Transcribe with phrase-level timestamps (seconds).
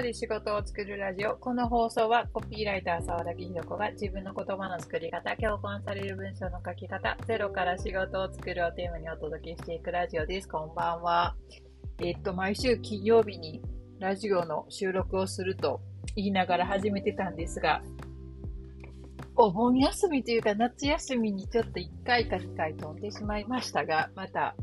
[0.00, 1.36] 語で仕事を作るラジオ。
[1.36, 10.48] この放送はコピーライター沢田ひろ子が自分の言葉の作り方、共感される文章の書き方、ゼロから仕事を作るをテーマにお届けしていくラジオです。
[10.48, 11.36] こんばんは。
[11.98, 13.62] えっと、毎週金曜日に
[13.98, 15.82] ラジオの収録をすると
[16.16, 17.82] 言いながら始めてたんですが、
[19.36, 24.54] お盆休みというか夏休みにちょっと1回か2回飛んでしまいましたが、また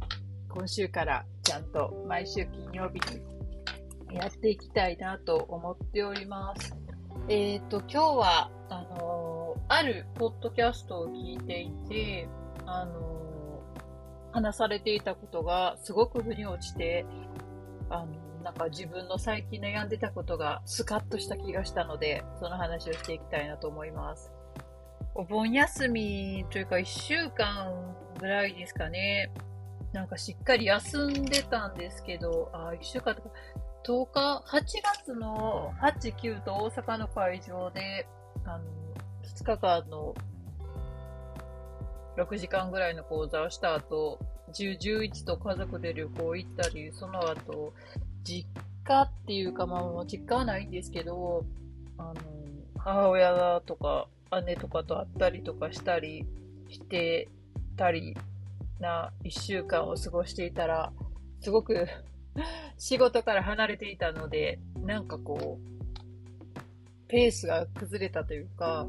[0.49, 3.36] 今週からちゃんと毎週金曜日に
[4.11, 6.75] やっていきたいなと思っております。
[7.29, 12.29] えっ、ー、と、今日は、あのー、あるポッドキャストを聞いていて、
[12.65, 17.05] あのー、話されていたことがすごく腑に落ちて、
[17.89, 24.31] あの、なんか自分の最近悩んでたことがスカッとした気がしたので、その話をしていきたいなと思います。
[25.15, 27.73] お盆休みというか1週間
[28.19, 29.31] ぐらいですかね。
[29.91, 33.29] なんかしっかり休んでたんですけど、あ、1週間とか、
[33.87, 38.05] 10日、8月の8、9と大阪の会場で、
[38.43, 38.65] あの、
[39.23, 40.13] 2日間の
[42.17, 44.19] 6時間ぐらいの講座をした後、
[44.51, 47.73] 10、11と家族で旅行行ったり、その後、
[48.25, 48.45] 実
[48.83, 51.45] 家っていうか、まあ実家はないんですけど、
[51.97, 52.15] あの、
[52.77, 54.09] 母親とか
[54.45, 56.25] 姉とかと会ったりとかしたり
[56.67, 57.29] して
[57.77, 58.17] たり
[58.81, 60.91] な1週間を過ごしていたら、
[61.39, 61.87] すごく
[62.77, 65.77] 仕事から離れていたので、なんかこう、
[67.07, 68.87] ペースが崩れたというか、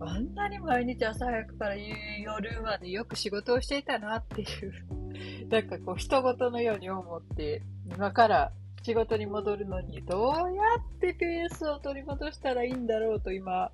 [0.00, 4.72] あんなに毎日朝早くから夜までよく仕事をしていたなっていう
[5.48, 10.62] なんかこう、人事のように思って、今から仕事に戻るのに、どうや
[10.96, 13.70] ってペースを取り戻したらいいんだろうと今、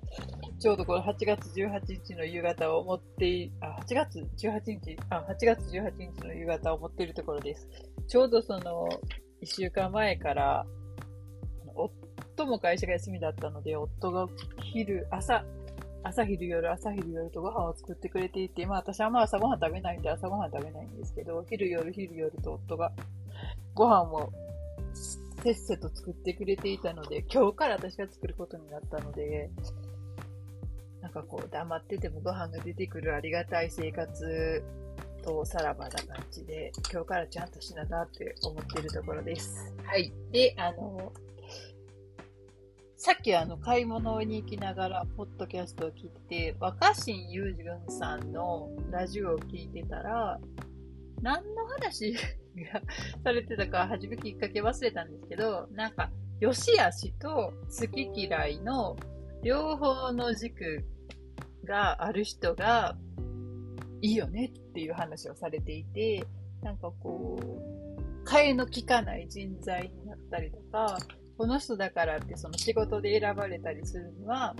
[0.59, 7.65] ちょうどこの8月18日の夕方を持ってあ、8月18日、あ、8月18日の夕方を持っているところです。
[8.09, 8.89] ちょうどその、
[9.41, 10.65] 1週間前から、
[11.73, 14.27] 夫も会社が休みだったので、夫が
[14.61, 15.45] 昼、朝、
[16.03, 22.91] 朝昼夜、朝昼夜とご飯を作ってくれていて、まあ私はまあ朝ごはん食べないんで朝ごはん食べないんですけど、昼夜昼夜と夫が
[23.73, 24.29] ご飯を
[25.41, 29.49] せっせと作ってくれていたので、今日から私が作ることになったので、
[31.01, 34.63] なんかこう黙っててもご飯が出てくるありがたい生活
[35.23, 39.73] とさらばな感じで、今日からちゃんとしななって思ってるところです。
[39.83, 40.13] はい。
[40.31, 41.11] で、あの、
[42.97, 50.39] さっきあの、買い物に行きながら、ポッドキャストを聞いてて、若新雄純さんのラジオを聞いてたら、
[51.21, 52.19] 何の話が
[53.23, 58.95] されてたか、初めきっかけ忘れたんですけど、なんか、良し悪しと好き嫌いの
[59.43, 60.85] 両方の軸
[61.65, 62.97] がある人が
[64.01, 66.25] いいよねっていう話をされていて、
[66.61, 70.97] なんかこう、替えの利かない人材になったりとか、
[71.37, 74.55] この人だからってその仕事で選ばれたりするには、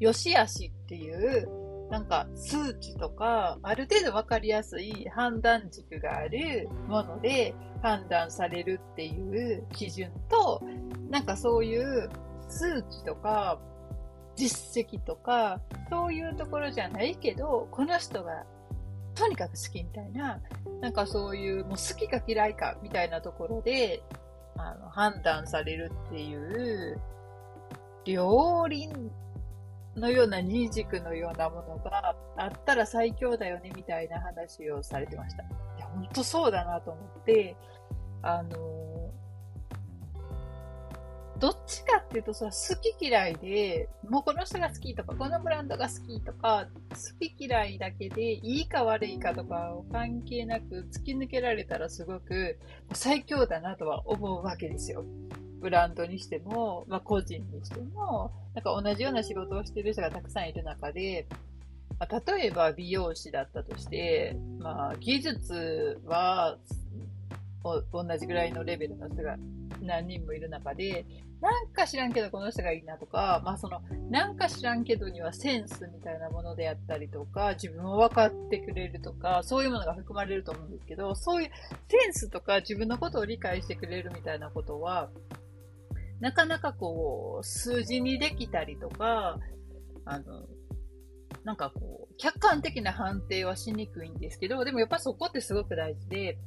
[0.00, 9.10] 良し悪しっていうなんか数値とか、ある程度わかりやすい判断軸があるもので判断されるってい
[9.54, 10.62] う基準と、
[11.10, 12.08] なんかそういう
[12.52, 13.58] 数値とか、
[14.36, 18.44] 実績とか、そういうところじゃないけど、この人が
[19.14, 20.40] とにかく好きみたいな、
[20.80, 24.02] なんかそういう、もう好きか嫌いかみたいなところで、
[24.56, 27.00] あの、判断されるっていう、
[28.04, 29.10] 両輪
[29.96, 35.42] のような二軸のようなものがあったら最強だよねみたいな話をされてました。
[35.42, 35.46] い
[35.78, 37.56] や、ほんとそうだなと思って、
[38.22, 38.91] あの、
[41.42, 52.60] どっちかっていうとさ、好き嫌いで、もうこの人が好きとか、このブランドが好きとか、好き嫌いだけで、いいか悪いかとかを関係なく突き抜けられたらすごく
[52.92, 55.04] 最強だなとは思うわけですよ。
[55.60, 61.26] ブランドにしても、まあ、個人にしても、なんか同じような仕事をしてる人がたくさんいる中で、
[61.98, 66.56] まあ、例えば美容師だったとして、まあ、技術は
[67.64, 67.84] 同
[68.16, 69.36] じぐらいのレベルの人が
[69.80, 71.04] 何人もいる中で、
[71.42, 73.80] なんか知らんけどこの人がいいなとか、まあその、
[74.10, 81.50] なんか知らんけどにはセンスみたいなものであったりとか、自分を分かってくれるとか、そういうものが含まれると思うんですけど、そういう
[81.88, 85.10] センスとか自分のことを理解してくれるみたいなことは、
[86.20, 89.40] なかなかこう、数字にできたりとか、
[90.04, 90.46] あの、
[91.42, 96.38] なんかこう、客観的な判定はしにくいんですけど、でもやっぱそこってすごく大事で、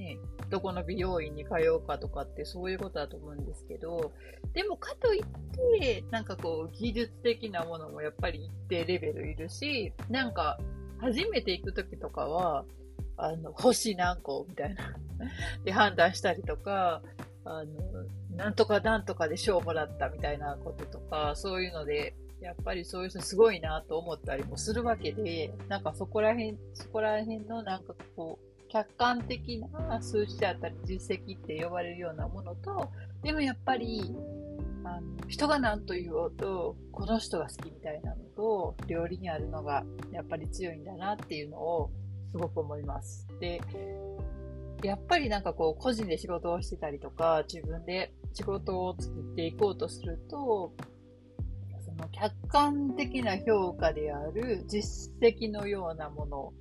[0.00, 0.18] ね、
[0.48, 4.12] どこの美容院に通うかとかってそういうことだと思うんですけど、
[4.54, 10.58] でもかといって、なんかこう、技術的なものもやっぱり一定レベルいるし、なんか、
[10.98, 12.64] 初めて行くときとかは、
[13.18, 14.96] あの、星何個みたいな。
[15.64, 17.02] で判断したりとか、
[17.44, 17.66] あの、
[18.36, 32.88] なんとかなんとかで賞をもらったみたいなこととか、そういうので、やっぱりそういう人すごいなと思ったりもするわけで、なんかそこら辺、そこら辺のなんかこう、客観的な数字であったり実績って呼ばれるようなものと、
[33.22, 34.14] でもやっぱり、
[34.84, 41.90] あの人が何と言おうと、この人が好きみたいなのと、料理にあるのがやっぱり強いんだなっていうのを
[42.30, 43.26] すごく思います。
[43.40, 43.60] で、
[44.82, 50.72] やっぱりなんかこう個人で仕事をしてたりとか、自分で仕事を作っていこうとすると、
[51.84, 56.52] その客観的な評価である実績のようなもの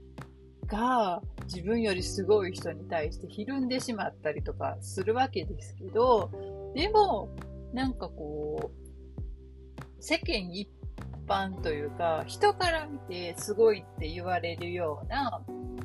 [0.69, 6.29] が自分よりすごい人に対してひるんでしまったりとかするわけですけど、
[6.75, 7.29] でも、
[7.73, 8.79] なんかこう、
[9.99, 10.69] 世間一
[11.27, 15.41] 般というか、人から見てすごいって言われるような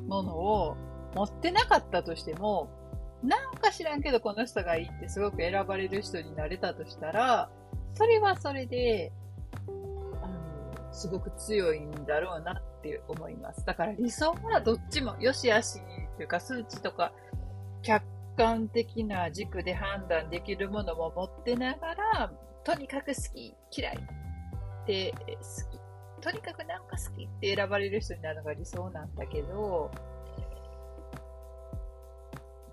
[0.07, 0.77] ものを
[1.15, 2.69] 持ってなかったとしても、
[3.23, 7.51] なんか知らんけどこの人がいいってすごく選ばれる人になれたとしたら、
[7.95, 9.13] それはそれで、
[10.23, 13.65] あの、すごく強いんだろうなっって思います。
[13.65, 15.81] だから理想はどっちも、良し悪し
[16.17, 17.13] というか数値とか、
[17.83, 18.05] 客
[18.37, 22.33] 観的な軸で判断できるものも持ってながら、
[22.63, 25.23] とにかく好き、嫌いって好
[25.71, 25.81] き。
[26.23, 29.91] とにかくなんか好きって選ばれる人になるのが理想なんだけど、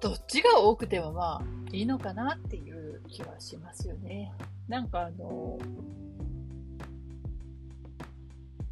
[0.02, 4.34] どっちが多くてもまあいいのかなっていう気はしますよね。
[4.68, 5.58] なんかあの、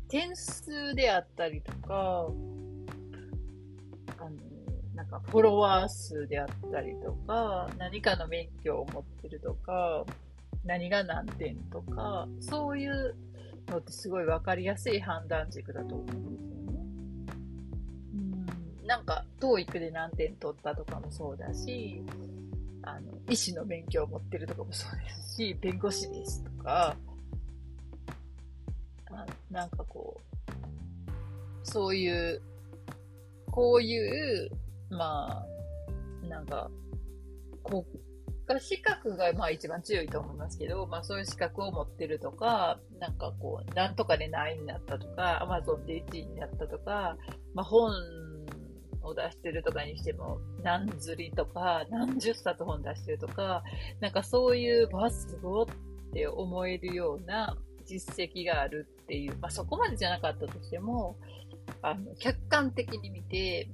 [0.09, 2.27] 点数であったりとか、
[4.17, 4.31] あの、
[4.95, 10.03] なんかフォロワー数であったりとか、何かの免許を持ってるとか、
[10.65, 13.15] 何が何点とか、そういう
[13.67, 16.79] のってすごい分かりやすい判断軸だと思うんですよね。
[18.81, 22.01] うん、なんか、TOEIC で何点取ったとかもそうだし、
[22.81, 26.95] あの、医師の勉強を持ってるとかもそうですし、弁護士ですとか、
[29.11, 30.50] あなんかこう、
[31.63, 32.41] そういう、
[33.51, 34.51] こういう、
[34.89, 35.44] ま
[36.23, 36.69] あ、なんか、
[37.63, 37.83] 国
[38.47, 47.17] 家資格がまあ一番強いと思いますけど、まあそういう資格を持ってるとか、なんかこう、なんとかで何位になったとか、アマゾンで1位になったとか、
[47.53, 47.91] まあ本
[49.03, 53.63] を出してるとかにしても、何釣りとか、何十冊本出してるとか、
[54.00, 55.65] なんかそういう、わ、すごっ
[56.13, 57.56] て思えるような
[57.89, 61.18] 実績があるっていう、まあそこまでじゃなかったとしても、
[61.81, 63.69] あの、客観的に見て、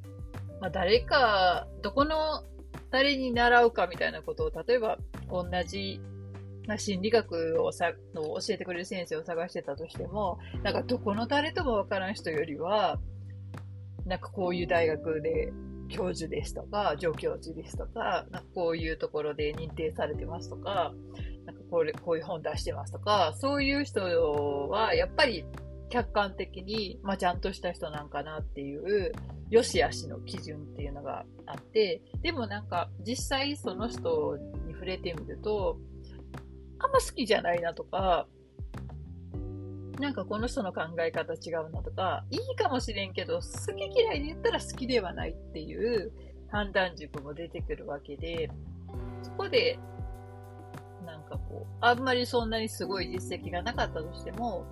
[0.62, 2.44] まあ誰か、どこの
[2.92, 4.98] 誰に習うかみたいなことを、例えば
[5.30, 6.00] 同じ
[6.66, 13.00] な心理学をさの教えてくれる先生を探してたとしても、なんかどこの誰ともわからん人よりは、
[14.06, 15.52] なんかこういう大学で
[15.90, 20.94] 教授ですとか、助教授ですとか、なんかこういうところで認定されてますとか、
[21.46, 24.02] なんかこれ、こういう本出してますとか、そういう人
[24.70, 25.46] は、やっぱり
[25.90, 29.12] 客観的に、まあ、ちゃんとした人なんかなっていう、
[29.50, 35.78] 良し悪しの基準っていうのがあって、でもなんか、実際その人に触れてみると、
[36.80, 38.28] あんま好きじゃないなとか、
[40.00, 43.42] なんかこの人の考え方違うなとか、いいかもしれんけど、好
[43.76, 46.12] き嫌いで言ったら好きではないっていう
[46.52, 48.50] 判断軸も出てくるわけで、
[49.22, 49.80] そこで、
[51.06, 54.66] なんかこう、あんまりそんなにすごい実績がなかったとしても、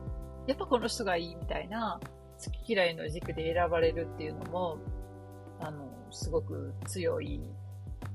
[0.48, 2.00] やっぱこの人がいいみたいな、
[2.44, 4.78] 好き嫌いの軸で選ばれるっていうのも、
[5.60, 7.40] あの、すごく強い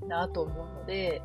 [0.06, 1.22] なと思うので、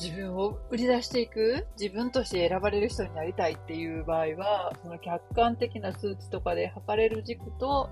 [0.00, 7.90] 自分を売り出していく、自分として選ばれる人になりたいっていう場合は、その客観的な数値とかで測れる軸と、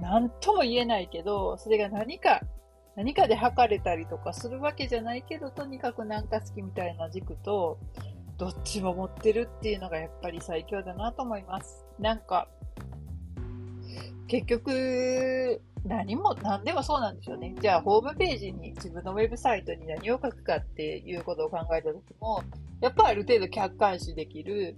[0.00, 2.40] 何とも言えないけど、それが何か、
[2.98, 7.78] 何かで測れたりとかするわけじゃないけど、とにかくなんか好きみたいな軸と、
[8.38, 11.86] どっちも持ってるっていうのがやっぱり最強だなと思います。
[12.00, 12.48] なんか、
[14.26, 17.54] 結局、何も、何でもそうなんですよね。
[17.60, 22.42] じゃあ、ホームページに、自分のウェブサイトに何を書くかっていうことを考えたときも、
[22.80, 24.74] やっぱある程度客観視できる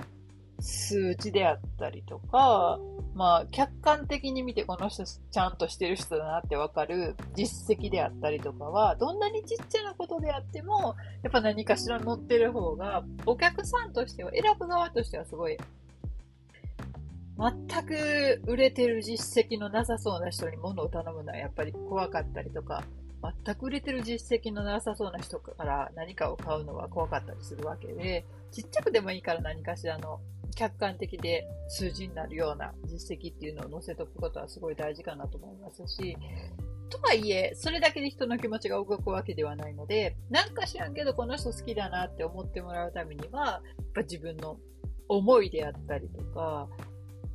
[0.60, 2.78] 数値であったりとか、
[3.14, 15.56] まあ、客観的に見てこの人ちゃんとしてる人だなってわかる実績であったりとかは、どんなにちっちゃなことであっても、やっぱ何かしら載ってる方が、お客さんとしては、選ぶ側としてはすごい
[17.40, 22.84] 全く売れてる実績のなさそうな人に物を頼むのはやっぱり怖かったりとか、
[23.44, 30.20] 全く売れてる実績のなさそうな人から何かを買うのは怖かったりするわけで、ちっちゃくでもいいから何かしらの
[30.54, 36.16] 客観的で数字になるような実績っていうのを載せておくことはすごい大事かなと思いますし、
[36.90, 44.58] とはいえ、それだけで人の気持ちが動くわけではないので、なんか知らんけどこの人好きだなって思ってもらうためには、やっぱ自分の
[45.08, 46.68] 思いであったりとか、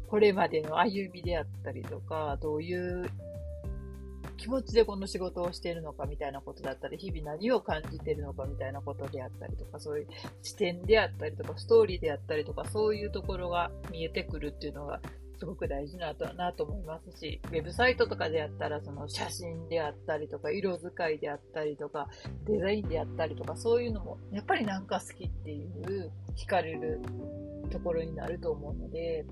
[0.07, 3.09] これまでの歩みであったりとか、どういう
[4.37, 10.07] 気持ちでこの仕事をしているのかみたいなことだったり、日々何を感じているのかみたいなことであったりとか、そういう
[10.43, 14.99] 視点であったりとか、ストーリーであったりとか、そういうところが見えてくるっていうのが、
[15.37, 22.07] すごく大事なとなと思いますし、ウェブサイトとかであったら、その写真であったりとか、色使いであったりとか、
[22.45, 27.01] デザインであったりとか、そういうのも、やっぱりなんか好きっていう、惹かれる
[27.69, 29.25] ところになると思うので、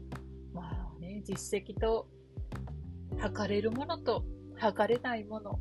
[0.54, 2.08] まあね、実績と、
[3.20, 4.26] 測れるものと
[4.58, 5.60] 測れないもの、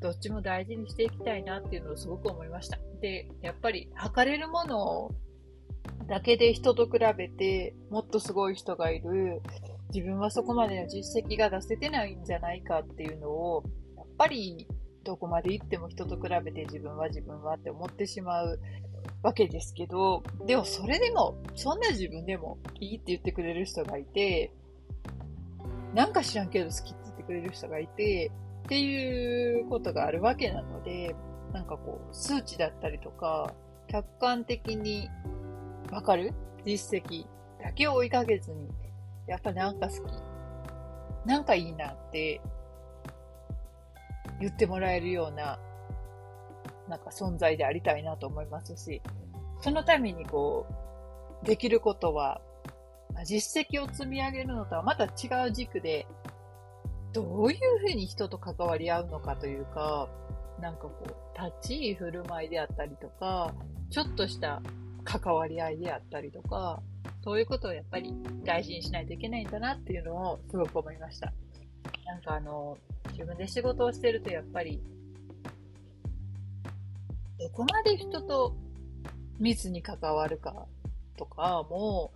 [0.00, 2.78] どっちも大事にしていきたいなっていうのをすごく思いました。
[3.00, 5.10] で、やっぱり測れるもの
[6.06, 9.40] だけで人と比べてもっとすごい人がいる、
[9.94, 13.62] 自分はそこまでの実績が出せてないんじゃないかっていうのを、
[13.96, 14.66] やっぱり
[15.04, 18.60] どこまで行っても人と比べて自分は自分はって思ってしまう
[19.22, 24.52] わけですけど、でもそれでも、そんな自分でもいいって言ってくれる人がいて、
[25.94, 28.30] なんか知らんけど好きってくれる人がいて、
[28.64, 31.14] っていうことがあるわけなので、
[31.52, 33.54] なんかこう、数値だったりとか、
[33.88, 35.08] 客観的に
[35.92, 36.32] わかる？
[36.64, 37.26] 実績
[37.62, 38.68] だけを追いかけずに、
[39.28, 40.00] やっぱなんか好き。
[41.24, 42.40] なんかいいなって
[44.40, 45.58] 言ってもらえるような、
[46.88, 49.00] なんか存在でありたいなと思いますし、
[49.60, 50.66] そのためにこ
[51.42, 52.40] う、できることは、
[53.24, 56.06] 実績を積み上げるのとはまた違う軸で
[57.16, 60.06] どういうふうに人と関わり合うのかというか、
[60.60, 63.54] なんかこう、立ち居振る舞いであったりとか、
[63.88, 64.60] ちょっとした
[65.02, 66.82] 関わり合いであったりとか、
[67.24, 68.12] そういうことをやっぱり
[68.44, 71.32] 大事にしないといけないんだなっていうのをすごく思いました。
[72.04, 72.76] なんかあの、
[73.12, 74.78] 自分で仕事をしてるとやっぱり、
[77.38, 78.54] どこまで人と
[79.38, 80.66] 密に関わるか
[81.16, 82.12] とかも、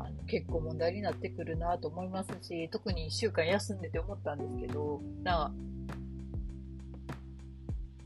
[0.00, 5.52] あの結構問題になってくるなと思いますし、特に1週間休んでて思ったんですけど、な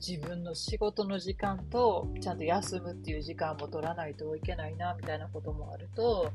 [0.07, 6.31] 自分の仕事の時間とちゃんと休むっていう時間も取らないといけないなみたいなこともあると、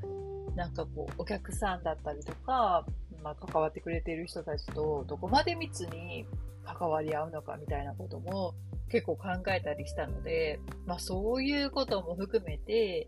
[0.56, 2.84] なんかこう、お客さんだったりとか、
[3.24, 6.26] まあ、関わってくれている人たちとどこまで密に
[6.64, 8.56] 関わり合うのかみたいなことも
[8.90, 13.06] 結構考えたりしたので、まあそういうことも含めて、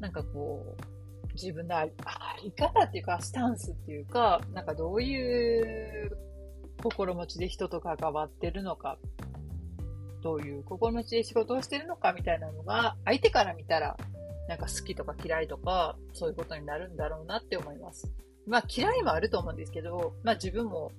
[0.00, 1.92] なんかこう、自分のあり
[2.52, 6.16] 方っていうか、スタンスっていうか、なんかどういう
[6.82, 8.98] 心持ちで人と関わってるのか、
[10.22, 13.96] どういう心持ちで仕事をしてるのかみたいなのが、相手から見たら、
[14.48, 18.10] なんか好きとか嫌いとか、そういうことになるんだろうなって思います。
[18.46, 20.92] まあ嫌いもあると思うんですけど、まあ自分も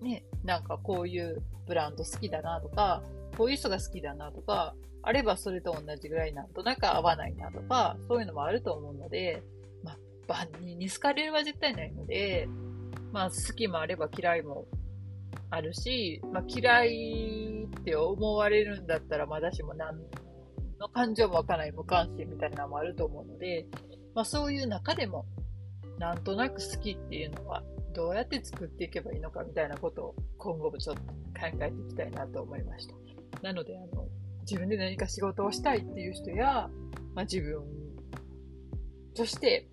[0.00, 3.02] ね、なんかこういうブランド好きだなとか、
[3.36, 9.42] こういう人が好きだなとか、あればそれと同じぐらいなんとなく合わないなとか、そういうのもあると思うので、
[9.82, 9.98] まあ、
[10.28, 12.48] 万人に好かれるは絶対ないので、
[13.12, 14.66] まあ、好きもあれば嫌いも
[15.50, 19.98] あるし、まあ、嫌いって思われるんだったら、まだしも何
[20.80, 23.66] の感情もわかない無関心みたいなのもあると思うので、
[24.14, 25.26] まあ、そういう中でも、
[25.98, 27.62] なんとなく好きっていうのは、
[27.94, 31.12] どうやって作っていけばいいのかみたいなことを今後もちょっと考
[31.60, 33.03] えていきたいなと思いました。
[33.44, 34.08] なので、あの、
[34.40, 36.70] 自分で何か仕事をしたいっていう人や、
[37.14, 37.62] まあ、自分
[39.14, 39.68] として、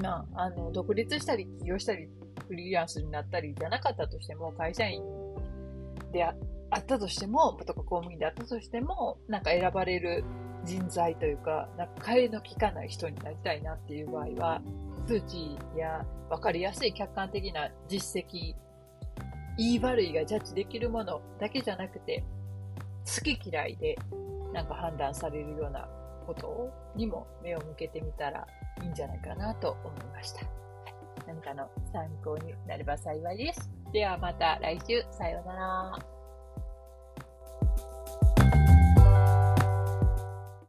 [0.00, 2.08] まあ、あの、独立したり起業したり、
[2.48, 5.02] フリーランスになったりじゃなかったとしても、会社員
[6.12, 6.34] であ
[6.78, 10.24] ったとしても、とか公務員であったとしても、なんか選ばれる
[10.64, 14.62] 人材というか、なんか替えの利かない人になりたいなっていう場合は、
[15.06, 18.54] 数値や分かりやすい客観的な実績、
[19.58, 22.24] 言い悪いがジャッジできるものだけじゃなくて、
[23.08, 23.96] 好き嫌いで
[24.52, 25.88] なんか判断されるような
[26.26, 28.46] ことにも目を向けてみたら
[28.82, 30.42] いいんじゃないかなと思いました。
[31.26, 33.70] 何かの参考になれば幸いです。
[33.92, 36.17] ではまた来週、さようなら。